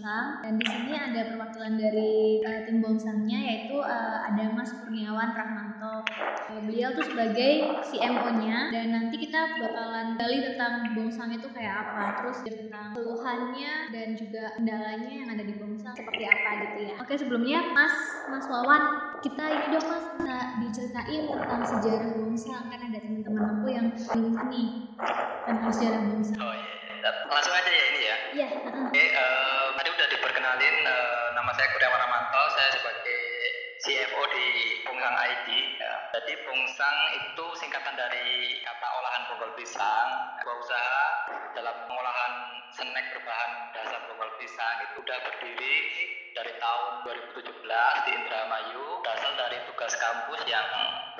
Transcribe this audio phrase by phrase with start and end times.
[0.00, 5.36] Bongsang dan di sini ada perwakilan dari uh, tim Bongsangnya yaitu uh, ada Mas Kurniawan
[5.36, 6.08] Rahmanto.
[6.48, 12.16] Uh, beliau tuh sebagai CMO-nya dan nanti kita bakalan gali tentang Bongsang itu kayak apa,
[12.16, 16.94] terus tentang keluhannya dan juga kendalanya yang ada di Bongsang seperti apa gitu ya.
[16.96, 17.92] Oke sebelumnya Mas
[18.32, 18.82] Mas Wawan
[19.20, 24.48] kita ini dong Mas bisa diceritain tentang sejarah Bongsang kan ada teman-teman aku yang bingung
[24.48, 24.96] nih
[25.44, 26.40] tentang sejarah Bongsang.
[26.40, 26.72] Oh iya.
[27.04, 28.16] Langsung aja ya ini ya.
[28.32, 28.48] Iya.
[28.64, 29.59] Uh Oke, uh, diperkenalin uh,
[31.60, 33.24] saya Kurniawan Ramanto, saya sebagai
[33.84, 34.46] CFO di
[34.80, 35.48] Bongsang ID.
[35.76, 35.92] Ya.
[36.16, 40.08] Jadi Bongsang itu singkatan dari kata olahan bonggol pisang,
[40.40, 41.04] sebuah usaha
[41.52, 42.32] dalam pengolahan
[42.72, 45.76] snack berbahan dasar bonggol pisang itu udah berdiri
[46.32, 46.92] dari tahun
[47.28, 47.44] 2017
[48.08, 50.64] di Indramayu, berasal dari tugas kampus yang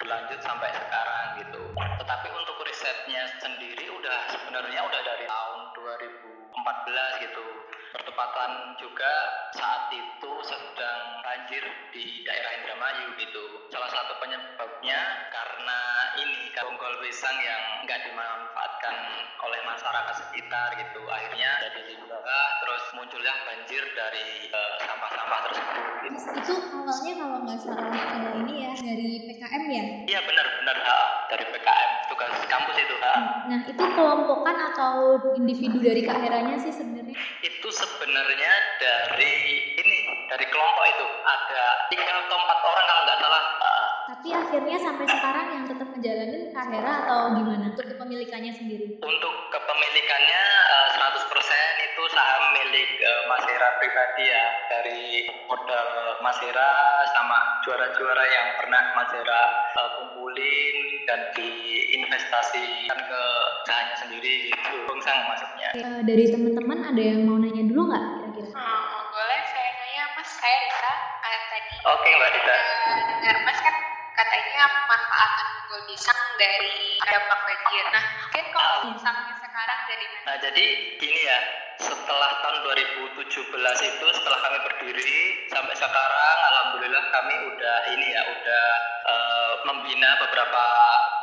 [0.00, 1.68] berlanjut sampai sekarang gitu.
[1.76, 7.44] Tetapi untuk risetnya sendiri udah sebenarnya udah dari tahun 2014 gitu
[7.90, 9.12] bertepatan juga
[9.54, 13.44] saat itu sedang banjir di daerah Indramayu gitu.
[13.70, 15.80] Salah satu penyebabnya karena
[16.22, 16.40] ini
[16.80, 18.96] bonggol pisang yang nggak dimanfaatkan
[19.42, 21.02] oleh masyarakat sekitar gitu.
[21.10, 25.82] Akhirnya jadi limbah, terus munculnya banjir dari eh, sampah-sampah tersebut.
[26.06, 26.14] Gitu.
[26.14, 29.84] Mas itu awalnya kalau nggak salah uh, ini ya dari PKM ya?
[30.08, 30.76] Iya benar-benar
[31.28, 32.94] dari PKM tugas kampus itu.
[33.02, 33.14] Ha.
[33.50, 34.94] Nah itu kelompokan atau
[35.36, 36.99] individu dari Kak Heranya sih sebenarnya?
[37.40, 39.34] Itu sebenarnya dari
[39.80, 43.44] ini dari kelompok itu ada tiga atau empat orang kalau nggak salah.
[44.10, 49.00] Tapi akhirnya sampai sekarang yang tetap menjalanin Kak Hera atau gimana untuk kepemilikannya sendiri?
[49.00, 50.42] Untuk kepemilikannya
[51.00, 51.89] 100%
[52.20, 55.88] eh, saham milik uh, Mas Hera pribadi ya dari modal
[56.20, 56.70] Mas Hera
[57.16, 59.42] sama juara-juara yang pernah Mas Hera
[59.80, 60.76] uh, kumpulin
[61.08, 63.22] dan diinvestasikan ke
[63.64, 65.68] usahanya sendiri itu Bongsang maksudnya.
[65.80, 68.48] Uh, dari teman-teman ada yang mau nanya dulu nggak kira-kira?
[68.52, 70.92] Hmm, boleh saya nanya Mas, saya Risa.
[71.24, 72.56] Uh, tadi Oke Mbak Risa.
[72.56, 73.76] Uh, dengar Mas kan
[74.12, 77.84] katanya pemanfaatan Google pisang dari dampak banjir.
[77.88, 80.24] Nah, mungkin kalau pisangnya sekarang dari mana?
[80.28, 80.64] Nah, jadi
[81.00, 81.38] ini ya,
[81.80, 82.58] setelah tahun
[83.16, 83.26] 2017
[83.88, 88.66] itu setelah kami berdiri sampai sekarang alhamdulillah kami udah ini ya udah
[89.08, 90.64] uh, membina beberapa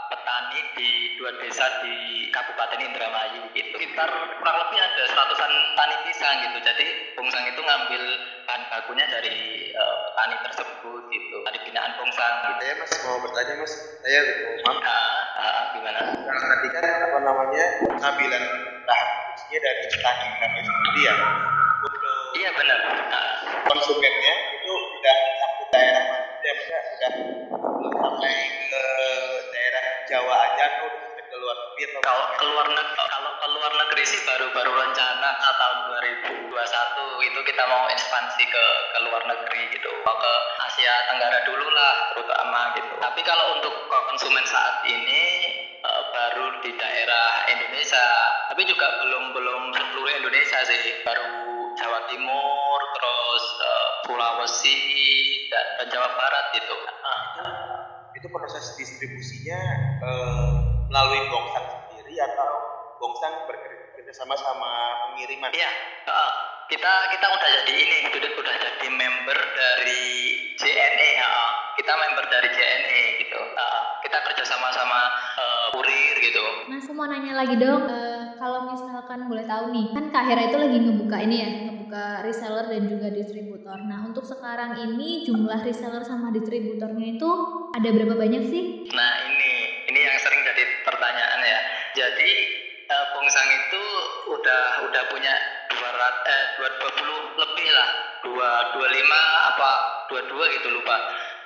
[0.08, 3.76] petani di dua desa di Kabupaten Indramayu gitu.
[3.76, 4.10] Sekitar
[4.40, 6.58] kurang lebih ada seratusan tani pisang gitu.
[6.64, 8.04] Jadi Bongsang itu ngambil
[8.48, 9.36] bahan bakunya dari
[9.76, 11.38] uh, petani tersebut gitu.
[11.44, 12.62] Tadi binaan Bongsang gitu.
[12.64, 13.74] Saya Mas mau bertanya Mas,
[14.04, 14.20] saya
[14.64, 16.00] mau ah, ah, gimana?
[16.16, 18.44] Nah, tadi kan apa namanya pengambilan
[19.48, 21.16] produksinya dari petani kami sendiri ya.
[21.80, 22.04] Untuk
[22.36, 22.80] iya benar.
[23.72, 26.28] Konsumennya itu sudah sampai daerah mana?
[26.44, 27.12] Ya, sudah
[27.96, 28.36] sampai
[28.68, 28.84] ke
[29.56, 30.92] daerah Jawa aja tuh
[31.28, 37.28] ke luar negeri atau kalau keluar negeri kalau keluar negeri sih baru-baru rencana tahun 2021
[37.28, 38.66] itu kita mau ekspansi ke
[38.96, 40.34] ke luar negeri gitu mau ke
[40.72, 45.52] Asia Tenggara dulu lah terutama gitu tapi kalau untuk konsumen saat ini
[46.18, 48.08] baru di daerah Indonesia.
[48.50, 51.06] Tapi juga belum belum seluruh Indonesia sih.
[51.06, 51.30] Baru
[51.78, 54.78] Jawa Timur terus uh, Sulawesi
[55.54, 56.74] dan, dan Jawa Barat gitu.
[56.74, 57.78] Uh
[58.18, 59.62] itu proses distribusinya
[60.02, 60.50] eh,
[60.90, 62.50] melalui Bongsang sendiri atau
[62.98, 64.72] Bongsang bekerja sama sama
[65.06, 65.54] pengiriman?
[65.54, 65.70] Iya,
[66.10, 66.32] uh,
[66.66, 70.27] kita kita udah jadi ini, sudah udah jadi member dari
[76.78, 80.46] Nah, aku mau nanya lagi dong, uh, kalau misalkan boleh tahu nih, kan Kak Hera
[80.46, 83.82] itu lagi ngebuka ini ya, ngebuka reseller dan juga distributor.
[83.82, 87.30] Nah, untuk sekarang ini jumlah reseller sama distributornya itu
[87.74, 88.86] ada berapa banyak sih?
[88.94, 89.52] Nah, ini
[89.90, 91.60] ini yang sering jadi pertanyaan ya.
[91.98, 92.32] Jadi
[92.94, 93.84] uh, Bongsang itu
[94.38, 95.34] udah udah punya
[95.74, 95.82] 200
[96.30, 97.90] eh 220 lebih lah.
[98.22, 98.86] 225
[99.50, 99.72] apa
[100.14, 100.96] 22 gitu lupa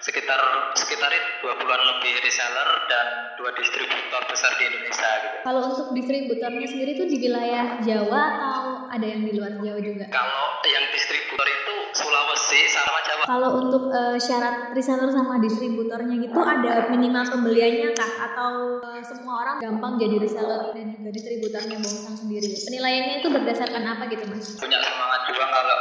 [0.01, 0.41] sekitar
[0.73, 1.13] sekitar
[1.45, 5.37] dua puluhan lebih reseller dan dua distributor besar di Indonesia gitu.
[5.45, 10.05] Kalau untuk distributornya sendiri itu di wilayah Jawa atau ada yang di luar Jawa juga?
[10.09, 13.23] Kalau yang distributor itu Sulawesi sama Jawa.
[13.27, 19.43] Kalau untuk uh, syarat reseller sama distributornya gitu ada minimal pembeliannya kah atau uh, semua
[19.45, 22.47] orang gampang jadi reseller dan juga distributornya Bongsang sendiri?
[22.47, 24.55] Penilaiannya itu berdasarkan apa gitu mas?
[24.55, 25.77] Punya semangat juga kalau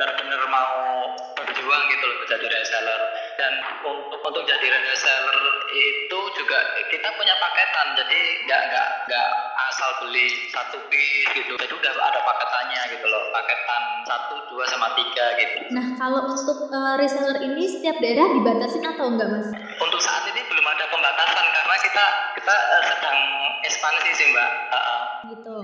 [0.00, 3.00] benar-benar mau berjuang gitu loh jadi reseller
[3.36, 3.52] dan
[3.84, 5.38] untuk untuk jadi reseller
[5.76, 6.58] itu juga
[6.88, 9.28] kita punya paketan jadi nggak nggak nggak
[9.68, 14.88] asal beli satu piece gitu jadi udah ada paketannya gitu loh paketan satu dua sama
[14.96, 19.52] tiga gitu nah kalau untuk uh, reseller ini setiap daerah dibatasin atau enggak mas
[19.84, 22.04] untuk saat ini belum ada pembatasan karena kita
[22.40, 23.20] kita uh, sedang
[23.60, 24.50] ekspansi sih mbak.
[24.72, 25.56] Uh, gitu.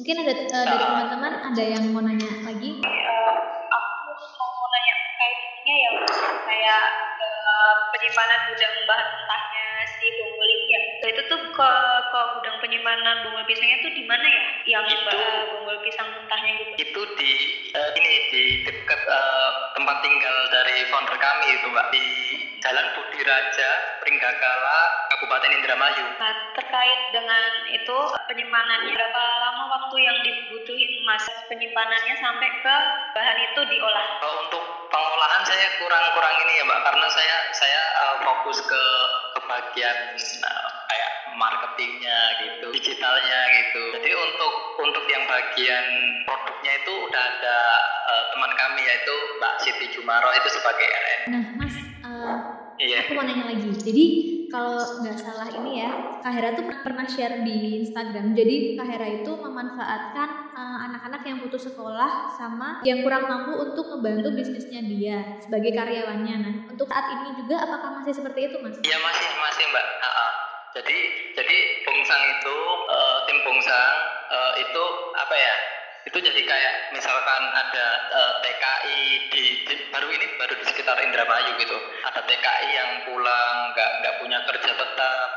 [0.00, 2.80] Mungkin ada uh, dari teman-teman ada yang mau nanya lagi?
[2.84, 3.59] Uh,
[8.00, 10.80] penyimpanan gudang bahan mentahnya si bonggol ini ya.
[11.12, 11.70] Itu tuh ke,
[12.08, 14.42] ke gudang penyimpanan bonggol pisangnya tuh di mana ya?
[14.64, 16.72] Yang Itu- uh, bonggol pisang mentahnya gitu.
[16.80, 17.32] itu di
[17.70, 22.04] eh, ini di dekat eh, tempat tinggal dari founder kami itu mbak di
[22.60, 23.68] Jalan Budi Raja,
[24.04, 26.04] Pringgakala, Kabupaten Indramayu.
[26.20, 27.98] Nah, terkait dengan itu
[28.28, 32.76] penyimpanannya berapa lama waktu yang dibutuhin mas penyimpanannya sampai ke
[33.16, 34.06] bahan itu diolah?
[34.20, 38.84] Kalau untuk pengolahan saya kurang-kurang ini ya mbak, karena saya saya eh, fokus ke
[39.38, 43.82] ke bagian eh, kayak marketingnya gitu, digitalnya gitu.
[43.96, 44.52] Jadi untuk
[44.82, 45.86] untuk yang bagian
[46.26, 47.58] produknya itu udah ada
[48.10, 51.20] eh, teman kami yaitu Mbak Siti Jumaro itu sebagai RN.
[51.30, 52.38] Nah, Mas, uh,
[52.80, 53.04] Iya.
[53.04, 53.68] aku mau nanya lagi.
[53.76, 54.04] Jadi
[54.48, 55.90] kalau nggak salah ini ya,
[56.24, 58.32] Kak Hera tuh pernah share di Instagram.
[58.32, 63.88] Jadi Kak Hera itu memanfaatkan uh, anak-anak yang putus sekolah sama yang kurang mampu untuk
[63.96, 66.36] membantu bisnisnya dia sebagai karyawannya.
[66.36, 68.76] Nah, untuk saat ini juga apakah masih seperti itu, Mas?
[68.84, 69.86] Iya masih masih mbak.
[70.04, 70.30] Ah, ah.
[70.70, 70.96] Jadi
[71.34, 73.96] jadi Bongsang itu eh, tim Bongsang
[74.30, 74.84] eh, itu
[75.16, 75.56] apa ya?
[76.00, 78.98] Itu jadi kayak misalkan ada eh, TKI
[79.28, 81.76] di, di- baru ini baru di sekitar Indramayu gitu.
[82.06, 85.28] Ada TKI yang pulang nggak nggak punya kerja tetap,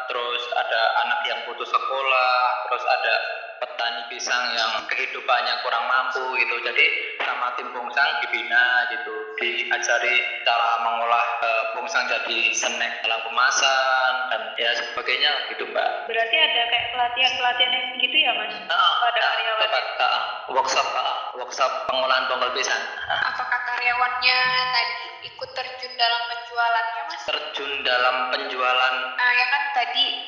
[0.64, 2.34] ada anak yang putus sekolah,
[2.64, 3.16] terus ada
[3.60, 6.56] petani pisang yang kehidupannya kurang mampu gitu.
[6.64, 6.86] Jadi
[7.20, 10.16] sama tim Bongsang dibina gitu, diajari
[10.48, 16.08] cara mengolah eh, bongsang jadi snack dalam kemasan dan ya sebagainya gitu mbak.
[16.08, 18.56] Berarti ada kayak pelatihan-pelatihan yang gitu ya mas?
[18.72, 19.60] Ah, Pada ah, karyawan.
[19.68, 22.80] tepat, ah, workshop ah, workshop pengolahan bonggol pisang.
[23.08, 24.40] Ah, Apakah karyawannya
[24.72, 24.96] tadi
[25.28, 27.22] ikut terjun dalam penjualannya mas?
[27.24, 30.23] terjun dalam penjualan Nah, ya kan tadi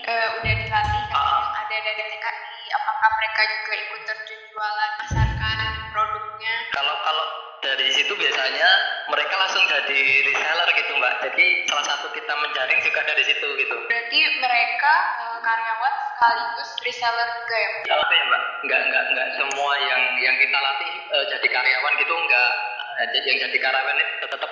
[3.36, 5.58] mereka juga ikut terjun jualan, masarkan
[5.92, 6.56] produknya?
[6.72, 7.26] kalau kalau
[7.60, 8.70] dari situ biasanya
[9.12, 11.20] mereka langsung jadi reseller gitu mbak.
[11.20, 13.76] Jadi salah satu kita menjaring juga dari situ gitu.
[13.92, 17.70] Berarti mereka eh, karyawan sekaligus reseller juga ya?
[18.00, 18.44] Apa ya mbak?
[18.64, 22.52] Enggak enggak enggak semua yang yang kita latih eh, jadi karyawan gitu enggak.
[22.96, 24.52] Jadi yang jadi karyawan itu tetap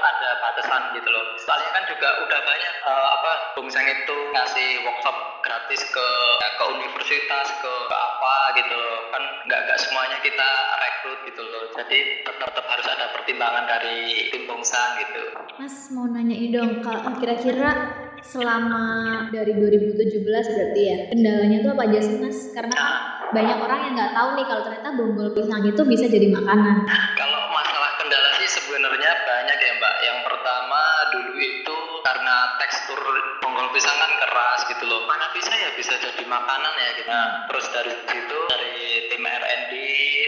[0.54, 1.26] ada batasan gitu loh.
[1.42, 6.08] Soalnya kan juga udah banyak eh, apa Bungsang itu ngasih workshop gratis ke
[6.46, 8.98] ya, ke universitas ke, ke apa gitu loh.
[9.10, 11.64] Kan enggak enggak semuanya kita rekrut gitu loh.
[11.74, 15.24] Jadi tetap tetap harus ada pertimbangan dari tim Bungsang gitu.
[15.58, 16.86] Mas mau nanya ini dong.
[17.18, 17.72] Kira-kira
[18.24, 18.86] selama
[19.34, 22.56] dari 2017 berarti ya, kendalanya tuh apa aja sih, Mas?
[22.56, 22.94] Karena kan
[23.34, 26.86] banyak orang yang nggak tahu nih kalau ternyata bonggol pisang itu bisa jadi makanan.
[27.18, 27.33] Kalau
[28.54, 29.96] sebenarnya banyak ya Mbak.
[30.06, 33.02] Yang pertama dulu itu karena tekstur
[33.42, 35.10] bonggol pisang kan keras gitu loh.
[35.10, 37.10] Mana bisa ya bisa jadi makanan ya gitu.
[37.10, 38.78] Nah, terus dari situ dari
[39.10, 39.74] tim R&D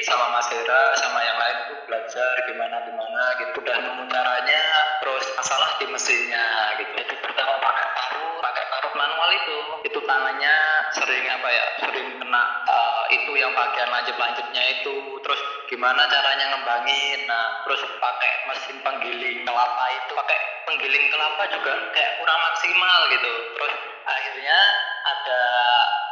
[0.10, 4.63] sama Mas Hera sama yang lain itu belajar gimana gimana gitu dan nemu caranya.
[5.06, 6.45] Terus masalah di mesinnya
[6.81, 6.92] gitu.
[6.98, 9.57] Jadi pertama pakai parut, pakai parut manual itu.
[9.86, 10.56] Itu tangannya
[10.98, 11.66] sering apa ya?
[11.86, 14.95] Sering kena eh, itu yang bagian lanjut-lanjutnya itu.
[15.22, 17.19] Terus gimana caranya ngembangin.
[17.29, 23.34] Nah terus pakai mesin penggiling kelapa itu pakai penggiling kelapa juga kayak kurang maksimal gitu.
[23.57, 23.74] Terus
[24.05, 24.60] akhirnya
[25.05, 25.41] ada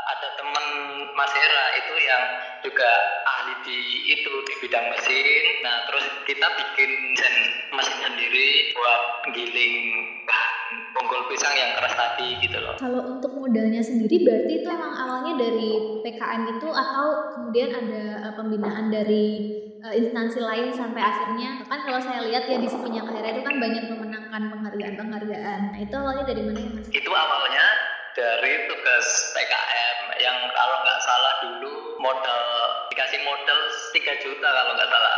[0.03, 0.65] ada temen
[1.15, 2.24] Mas Hera itu yang
[2.63, 2.91] juga
[3.24, 3.79] ahli di
[4.13, 5.43] itu di bidang mesin.
[5.63, 6.91] Nah terus kita bikin
[7.74, 9.77] mesin sendiri buat giling
[10.94, 15.34] bonggol pisang yang keras tadi gitu loh Kalau untuk modalnya sendiri berarti itu emang awalnya
[15.39, 19.25] dari PKM itu atau kemudian ada eh, pembinaan dari
[19.82, 23.56] eh, instansi lain sampai akhirnya kan kalau saya lihat ya di Kak Hera itu kan
[23.60, 25.62] banyak memenangkan penghargaan-penghargaan.
[25.74, 26.88] Nah, itu awalnya dari mana ya, Mas?
[26.94, 27.65] itu awalnya
[28.13, 32.42] dari tugas PKM yang kalau nggak salah dulu modal
[32.94, 35.13] dikasih modal 3 juta kalau nggak salah.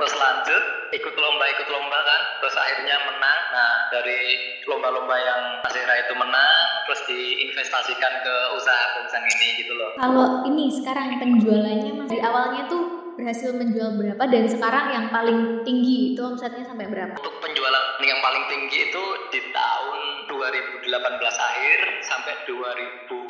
[0.00, 0.64] Terus lanjut
[0.96, 2.20] ikut lomba ikut lomba kan.
[2.40, 3.40] Terus akhirnya menang.
[3.52, 4.20] Nah dari
[4.64, 9.94] lomba-lomba yang Hera itu menang terus diinvestasikan ke usaha bongsang ini gitu loh.
[10.00, 15.60] Kalau ini sekarang penjualannya Mas di awalnya tuh berhasil menjual berapa dan sekarang yang paling
[15.60, 17.20] tinggi itu omsetnya sampai berapa?
[17.20, 19.98] untuk penjualan yang paling tinggi itu di tahun
[20.32, 20.88] 2018
[21.20, 23.28] akhir sampai 2019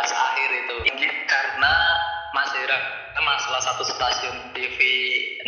[0.00, 0.74] akhir itu.
[0.86, 1.74] Tinggi karena
[2.36, 2.76] Mas Hera
[3.16, 4.76] sama salah satu stasiun TV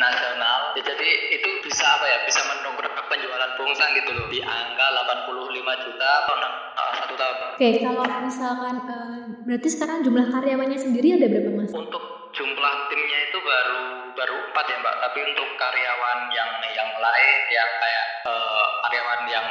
[0.00, 0.72] nasional.
[0.72, 4.24] Ya, jadi itu bisa apa ya bisa mendongkrak penjualan bongsang gitu loh.
[4.32, 4.86] Di angka
[5.20, 7.36] 85 juta per uh, satu tahun.
[7.60, 11.76] Oke, kalau misalkan eh, berarti sekarang jumlah karyawannya sendiri ada berapa Mas?
[11.76, 13.84] untuk jumlah timnya itu baru
[14.16, 14.94] baru empat ya mbak.
[15.04, 19.46] Tapi untuk karyawan yang yang lain yang kayak eh, karyawan yang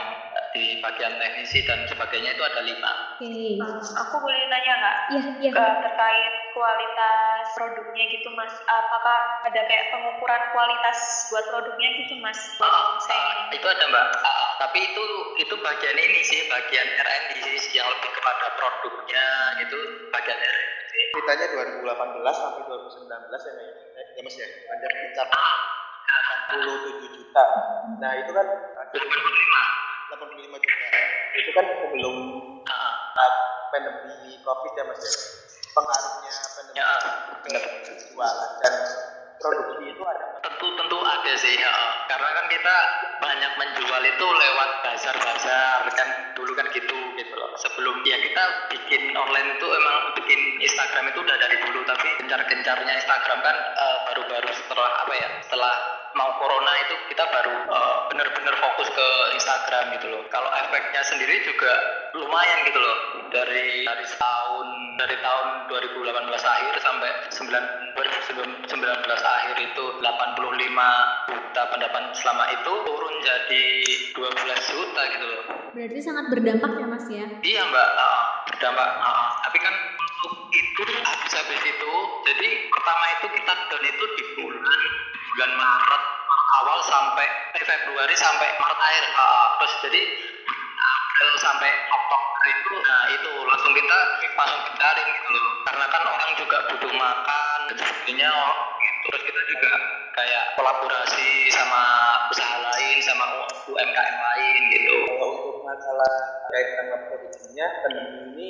[0.58, 2.92] di bagian teknisi dan sebagainya itu ada lima.
[3.18, 3.30] Oke.
[3.30, 3.94] Okay.
[3.94, 4.98] Aku boleh nanya nggak?
[5.14, 5.52] Iya, iya.
[5.86, 8.54] terkait kualitas produknya gitu mas.
[8.66, 12.40] Apakah ada kayak pengukuran kualitas buat produknya gitu mas?
[12.58, 14.06] Uh, uh, itu ada mbak.
[14.18, 15.04] Uh, tapi itu
[15.46, 19.26] itu bagian ini sih bagian R&D sih yang lebih kepada produknya
[19.62, 19.78] itu
[20.10, 20.92] bagian R&D.
[21.14, 21.46] Ceritanya
[21.86, 21.86] 2018
[22.34, 23.54] sampai 2019 ya,
[24.18, 25.42] ya mas ya, ada mencapai
[26.58, 27.46] 87 juta.
[28.02, 28.48] Nah itu kan
[28.98, 31.00] 85 85 juta.
[31.38, 32.16] Itu kan sebelum
[32.64, 32.94] uh,
[33.72, 35.12] pandemi COVID ya mas ya.
[35.78, 36.80] Pengaruhnya pandemi
[37.54, 38.74] ya, ke jualan dan
[39.38, 41.72] produksi itu ada tentu tentu ada sih ya.
[42.10, 42.76] karena kan kita
[43.22, 49.14] banyak menjual itu lewat bazar-bazar kan dulu kan gitu gitu loh sebelum ya kita bikin
[49.14, 54.50] online itu emang bikin Instagram itu udah dari dulu tapi gencar-gencarnya Instagram kan uh, baru-baru
[54.54, 55.74] setelah apa ya setelah
[56.18, 59.08] mau corona itu kita baru uh, benar-benar fokus ke
[59.38, 60.26] Instagram gitu loh.
[60.34, 61.72] Kalau efeknya sendiri juga
[62.18, 62.98] lumayan gitu loh.
[63.30, 66.10] Dari dari tahun dari tahun 2018
[66.42, 68.74] akhir sampai 9 2019
[69.06, 73.66] akhir itu 85 juta pendapatan selama itu turun jadi
[74.18, 75.44] 12 juta gitu loh.
[75.78, 77.26] Berarti sangat berdampak ya Mas ya?
[77.46, 78.90] Iya Mbak, uh, berdampak.
[78.98, 81.94] Uh, tapi kan untuk itu habis-habis itu,
[82.26, 84.82] jadi pertama itu kita down itu di bulan
[85.38, 86.04] bulan Maret
[86.58, 90.02] awal sampai eh, Februari sampai Maret akhir uh, terus jadi
[90.82, 93.98] April sampai Oktober itu nah itu langsung kita
[94.34, 98.34] langsung kendarin gitu loh karena kan orang juga butuh makan dan sebagainya
[98.82, 99.06] gitu.
[99.14, 99.72] terus kita juga
[100.18, 101.84] kayak kolaborasi sama
[102.34, 103.26] usaha lain sama
[103.70, 106.14] UMKM lain gitu kalau untuk masalah
[106.50, 108.50] kait sama produksinya pandemi ini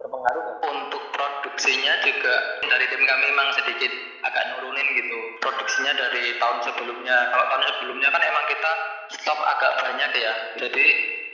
[0.00, 0.58] berpengaruh nggak?
[0.72, 5.18] Untuk produksinya juga dari tim kami memang sedikit agak nurunin gitu.
[5.38, 7.30] Produksinya dari tahun sebelumnya.
[7.30, 8.72] Kalau tahun sebelumnya kan emang kita
[9.14, 10.34] stok agak banyak ya.
[10.58, 10.86] Jadi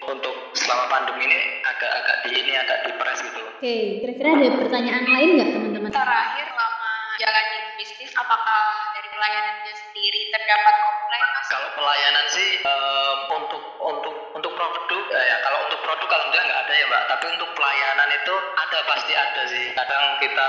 [0.05, 3.41] untuk selama pandemi ini agak-agak di ini agak dipres gitu.
[3.41, 5.91] Oke, kira-kira ada pertanyaan lain nggak teman-teman?
[5.93, 11.47] Terakhir lama jalanin bisnis, apakah dari pelayanannya sendiri terdapat komplain mas?
[11.49, 16.63] Kalau pelayanan sih um, untuk untuk untuk produk eh, ya kalau untuk produk alhamdulillah nggak
[16.65, 17.03] ada ya mbak.
[17.13, 19.67] Tapi untuk pelayanan itu ada pasti ada sih.
[19.77, 20.49] Kadang kita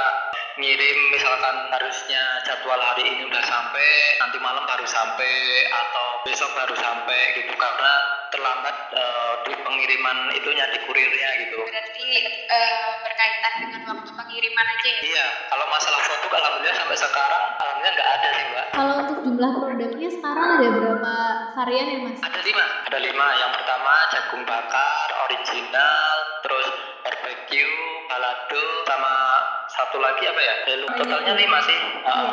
[0.55, 3.88] ngirim misalkan harusnya jadwal hari ini udah sampai
[4.24, 5.31] nanti malam baru sampai
[5.67, 7.91] atau besok baru sampai gitu karena
[8.31, 11.60] terlambat uh, di pengiriman itunya di kurirnya gitu.
[11.60, 12.07] Berarti
[12.48, 15.01] uh, berkaitan dengan waktu pengiriman aja ya?
[15.03, 17.45] Iya, kalau masalah produk alhamdulillah sampai sekarang
[19.41, 21.13] jumlah produknya sekarang ada berapa
[21.57, 22.21] varian ya mas?
[22.21, 23.25] Ada lima, ada lima.
[23.41, 26.05] Yang pertama jagung bakar original,
[26.45, 26.67] terus
[27.01, 27.74] barbecue,
[28.05, 29.13] balado, sama
[29.65, 30.55] satu lagi apa ya?
[30.93, 31.79] Totalnya lima sih.
[32.05, 32.29] Uh,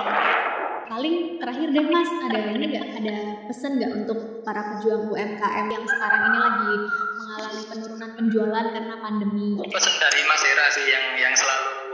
[0.84, 3.16] paling terakhir deh mas ada ini nggak ada
[3.48, 6.72] pesan nggak untuk para pejuang UMKM yang sekarang ini lagi
[7.16, 11.87] mengalami penurunan penjualan karena pandemi pesan dari Mas Era sih yang yang selalu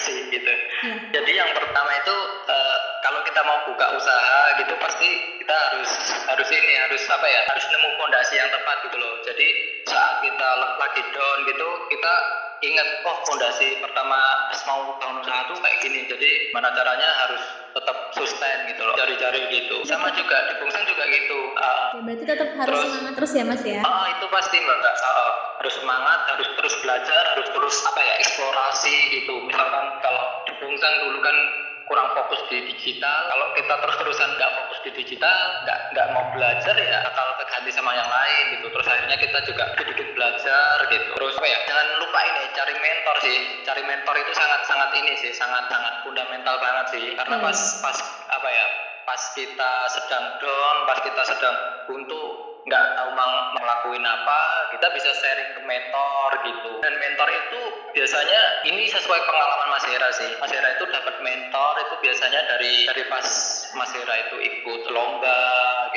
[0.00, 0.48] sih gitu.
[0.48, 0.92] Ya.
[1.12, 2.16] jadi yang pertama itu
[2.48, 5.08] uh, kalau kita mau buka usaha gitu pasti
[5.40, 5.90] kita harus
[6.28, 9.14] harus ini harus apa ya harus nemu fondasi yang tepat gitu loh.
[9.24, 9.48] Jadi
[9.88, 10.48] saat kita
[10.80, 12.14] lagi down gitu kita
[12.60, 14.20] ingat oh fondasi pertama
[14.68, 16.00] mau bangun usaha tuh kayak gini.
[16.08, 19.76] Jadi mana caranya harus tetap sustain gitu loh cari-cari gitu.
[19.88, 23.44] Sama juga di Bungsang juga gitu uh, ya, berarti tetap harus terus, semangat terus ya
[23.46, 23.80] mas ya?
[23.82, 28.96] Uh, itu pasti mbak uh, harus semangat harus terus belajar harus terus apa ya eksplorasi
[29.12, 29.44] gitu.
[29.44, 31.36] Misalkan kalau di Bungsang dulu kan
[31.84, 35.38] kurang fokus di digital kalau kita terus-terusan nggak fokus di digital
[35.68, 38.66] nggak nggak mau belajar ya bakal keganti sama yang lain gitu.
[38.72, 41.08] Terus akhirnya kita juga sedikit belajar gitu.
[41.12, 43.38] Terus apa ya jangan lupa ini cari mentor sih.
[43.68, 47.04] Cari mentor itu sangat sangat ini sih sangat sangat fundamental banget sih.
[47.20, 47.96] Karena pas pas
[48.32, 48.66] apa ya
[49.10, 51.56] pas kita sedang down pas kita sedang
[51.90, 54.40] buntu nggak tahu mau ngelakuin apa
[54.70, 56.70] kita bisa sharing ke mentor gitu.
[56.78, 58.40] Dan mentor itu biasanya
[58.70, 60.30] ini sesuai pengalaman Mas Hera sih.
[60.38, 63.26] Mas Hera itu dapat mentor itu biasanya dari dari pas
[63.74, 65.40] Mas Hera itu ikut lomba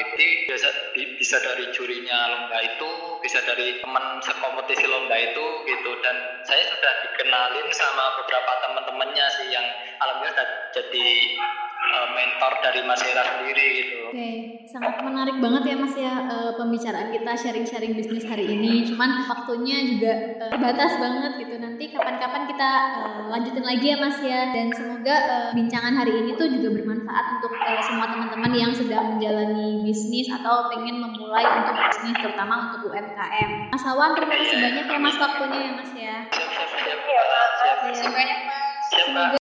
[0.02, 0.26] gitu.
[0.50, 0.68] Biasa
[0.98, 2.92] bisa dari jurinya lomba itu
[3.22, 5.92] bisa dari teman sekompetisi lomba itu gitu.
[6.02, 6.16] Dan
[6.50, 9.68] saya sudah dikenalin sama beberapa teman-temannya sih yang
[10.02, 11.08] alhamdulillah jadi
[11.84, 13.96] uh, mentor dari Mas Hera sendiri gitu.
[14.10, 14.36] Oke, okay.
[14.70, 18.88] sangat menarik banget ya Mas ya uh, pembicaraan kita sharing-sharing bisnis hari ini.
[18.88, 21.56] Cuman waktunya juga uh, terbatas banget gitu.
[21.60, 22.70] Nanti kapan-kapan kita
[23.02, 24.40] uh, lanjutin lagi ya Mas ya.
[24.54, 29.18] Dan semoga uh, bincangan hari ini tuh juga bermanfaat untuk uh, semua teman-teman yang sedang
[29.18, 33.74] menjalani bisnis atau pengen memulai untuk bisnis terutama untuk UMKM.
[33.74, 36.16] Mas Awan terima kasih banyak ya Mas waktunya ya Mas ya.
[36.32, 37.26] Siap, siap, siap.
[37.64, 38.12] Siap, siap.
[38.14, 38.62] banyak Mas.
[38.94, 39.43] Mbak.